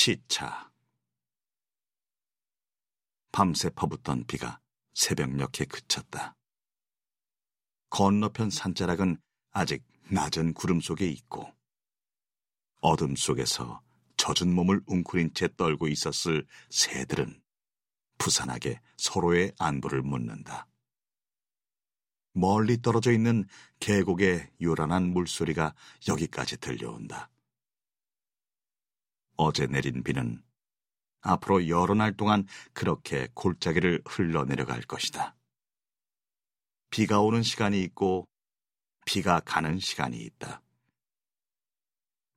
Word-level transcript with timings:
시차 0.00 0.70
밤새 3.32 3.68
퍼붓던 3.70 4.26
비가 4.28 4.60
새벽녘에 4.94 5.64
그쳤다. 5.68 6.36
건너편 7.90 8.48
산자락은 8.48 9.20
아직 9.50 9.84
낮은 10.12 10.54
구름 10.54 10.80
속에 10.80 11.04
있고 11.08 11.52
어둠 12.80 13.16
속에서 13.16 13.82
젖은 14.16 14.54
몸을 14.54 14.82
웅크린 14.86 15.34
채 15.34 15.48
떨고 15.56 15.88
있었을 15.88 16.46
새들은 16.70 17.42
부산하게 18.18 18.80
서로의 18.98 19.52
안부를 19.58 20.02
묻는다. 20.02 20.68
멀리 22.34 22.80
떨어져 22.80 23.10
있는 23.10 23.48
계곡의 23.80 24.52
요란한 24.62 25.08
물소리가 25.08 25.74
여기까지 26.06 26.58
들려온다. 26.58 27.28
어제 29.38 29.68
내린 29.68 30.02
비는 30.02 30.42
앞으로 31.20 31.68
여러 31.68 31.94
날 31.94 32.12
동안 32.12 32.44
그렇게 32.72 33.28
골짜기를 33.34 34.02
흘러내려갈 34.04 34.82
것이다. 34.82 35.36
비가 36.90 37.20
오는 37.20 37.42
시간이 37.44 37.80
있고 37.84 38.28
비가 39.06 39.38
가는 39.38 39.78
시간이 39.78 40.18
있다. 40.18 40.60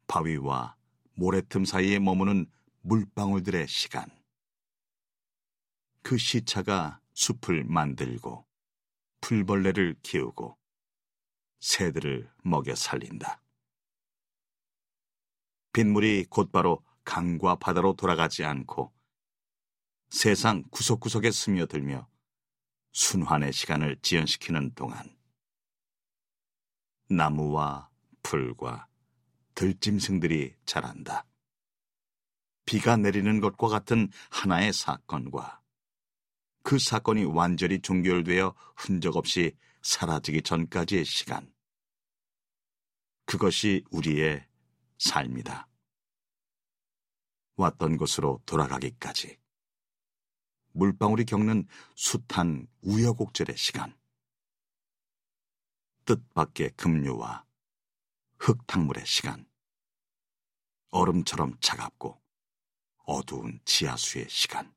바위와 0.05 0.75
모래틈 1.13 1.65
사이에 1.65 1.97
머무는 1.97 2.45
물방울들의 2.81 3.67
시간. 3.67 4.05
그 6.03 6.19
시차가 6.19 7.01
숲을 7.13 7.63
만들고 7.63 8.45
풀벌레를 9.21 9.95
키우고 10.03 10.55
새들을 11.59 12.31
먹여 12.43 12.75
살린다. 12.75 13.41
빗물이 15.73 16.25
곧바로 16.29 16.83
강과 17.03 17.55
바다로 17.55 17.93
돌아가지 17.95 18.43
않고 18.43 18.93
세상 20.09 20.63
구석구석에 20.71 21.31
스며들며 21.31 22.07
순환의 22.91 23.53
시간을 23.53 23.97
지연시키는 24.01 24.73
동안 24.75 25.15
나무와 27.09 27.89
풀과 28.23 28.87
들짐승들이 29.55 30.55
자란다. 30.65 31.25
비가 32.65 32.95
내리는 32.97 33.41
것과 33.41 33.67
같은 33.67 34.09
하나의 34.29 34.71
사건과 34.73 35.61
그 36.63 36.77
사건이 36.77 37.25
완전히 37.25 37.81
종결되어 37.81 38.55
흔적 38.75 39.15
없이 39.17 39.55
사라지기 39.81 40.43
전까지의 40.43 41.05
시간. 41.05 41.51
그것이 43.25 43.83
우리의 43.91 44.45
삶이다. 44.99 45.70
왔던 47.61 47.97
곳으로 47.97 48.41
돌아가기까지. 48.45 49.37
물방울이 50.73 51.25
겪는 51.25 51.67
숱한 51.95 52.67
우여곡절의 52.81 53.55
시간. 53.57 53.95
뜻밖의 56.05 56.71
급류와 56.71 57.45
흙탕물의 58.39 59.05
시간. 59.05 59.45
얼음처럼 60.89 61.57
차갑고 61.61 62.19
어두운 63.05 63.59
지하수의 63.65 64.27
시간. 64.29 64.73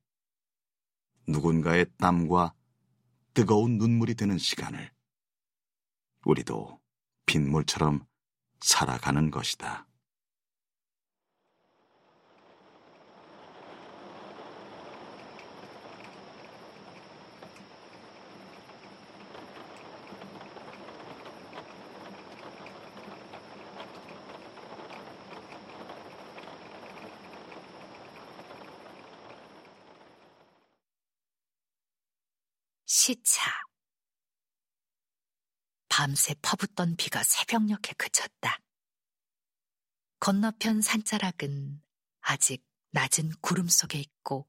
누군가의 1.27 1.86
땀과 1.96 2.55
뜨거운 3.32 3.78
눈물이 3.78 4.14
되는 4.14 4.36
시간을 4.36 4.92
우리도 6.27 6.80
빗물처럼 7.27 8.06
살아가는 8.60 9.30
것이다. 9.30 9.86
시차. 32.86 33.50
밤새 35.89 36.34
퍼붓던 36.42 36.96
비가 36.96 37.22
새벽녘에 37.22 37.95
그쳤다. 37.96 38.58
건너편 40.18 40.83
산자락은 40.83 41.83
아직 42.20 42.64
낮은 42.90 43.33
구름 43.40 43.68
속에 43.68 43.98
있고 43.98 44.48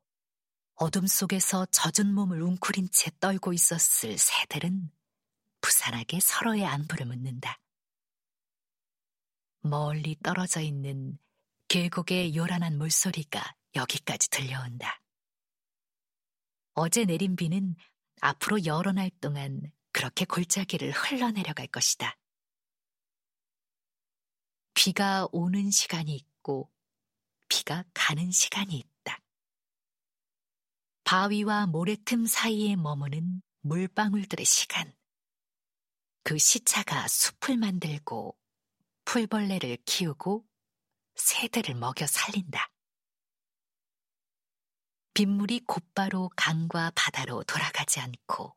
어둠 0.75 1.07
속에서 1.07 1.66
젖은 1.68 2.13
몸을 2.13 2.41
웅크린 2.41 2.90
채 2.91 3.12
떨고 3.19 3.53
있었을 3.53 4.18
새들은 4.18 4.91
부산하게 5.62 6.19
서로의 6.19 6.66
안부를 6.66 7.06
묻는다. 7.06 7.59
멀리 9.62 10.16
떨어져 10.22 10.62
있는 10.62 11.17
계곡의 11.67 12.35
요란한 12.35 12.78
물소리가 12.78 13.56
여기까지 13.75 14.29
들려온다. 14.29 15.02
어제 16.73 17.06
내린 17.06 17.35
비는 17.35 17.75
앞으로 18.22 18.66
여러 18.66 18.92
날 18.92 19.09
동안 19.22 19.72
그렇게 19.92 20.26
골짜기를 20.26 20.92
흘러내려갈 20.92 21.68
것이다. 21.68 22.18
비가 24.74 25.28
오는 25.31 25.72
시간이 25.72 26.16
있고 26.16 26.72
비가 27.48 27.84
가는 27.94 28.31
시간이 28.31 28.78
있다. 28.78 29.22
바위와 31.06 31.68
모래틈 31.68 32.26
사이에 32.26 32.76
머무는 32.76 33.42
물방울들의 33.62 34.46
시간. 34.46 34.94
그 36.24 36.38
시차가 36.38 37.08
숲을 37.08 37.58
만들고 37.58 38.38
풀벌레를 39.06 39.78
키우고 39.86 40.46
새들을 41.16 41.76
먹여 41.76 42.08
살린다. 42.08 42.75
빗물이 45.16 45.62
곧바로 45.62 46.30
강과 46.36 46.92
바다로 46.94 47.42
돌아가지 47.46 48.02
않고 48.02 48.53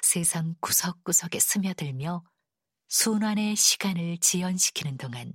세상 0.00 0.54
구석구석에 0.60 1.40
스며들며 1.40 2.22
순환의 2.86 3.56
시간을 3.56 4.18
지연시키는 4.18 4.98
동안 4.98 5.32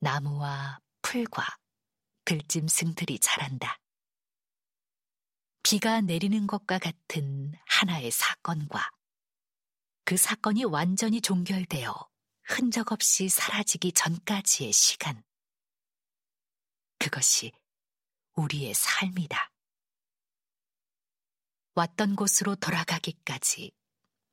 나무와 0.00 0.80
풀과 1.00 1.46
들짐승들이 2.24 3.20
자란다. 3.20 3.78
비가 5.62 6.00
내리는 6.00 6.48
것과 6.48 6.80
같은 6.80 7.54
하나의 7.66 8.10
사건과 8.10 8.90
그 10.04 10.16
사건이 10.16 10.64
완전히 10.64 11.20
종결되어 11.20 11.94
흔적 12.42 12.90
없이 12.90 13.28
사라지기 13.28 13.92
전까지의 13.92 14.72
시간. 14.72 15.22
그것이 16.98 17.52
우리의 18.36 18.74
삶이다. 18.74 19.50
왔던 21.74 22.16
곳으로 22.16 22.54
돌아가기까지 22.56 23.72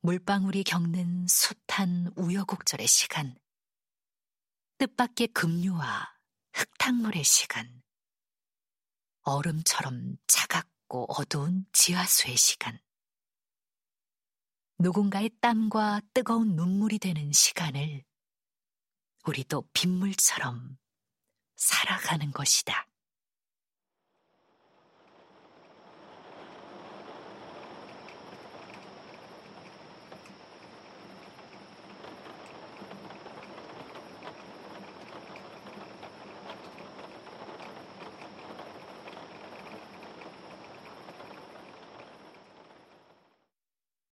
물방울이 0.00 0.64
겪는 0.64 1.26
숱한 1.26 2.12
우여곡절의 2.16 2.86
시간, 2.86 3.38
뜻밖의 4.78 5.28
급류와 5.28 6.14
흙탕물의 6.52 7.24
시간, 7.24 7.82
얼음처럼 9.22 10.18
차갑고 10.26 11.06
어두운 11.08 11.66
지하수의 11.72 12.36
시간, 12.36 12.78
누군가의 14.78 15.30
땀과 15.40 16.02
뜨거운 16.12 16.56
눈물이 16.56 16.98
되는 16.98 17.32
시간을 17.32 18.04
우리도 19.26 19.66
빗물처럼 19.72 20.76
살아가는 21.56 22.30
것이다. 22.30 22.86